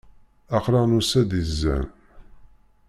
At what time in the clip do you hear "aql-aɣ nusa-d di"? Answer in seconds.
0.57-1.41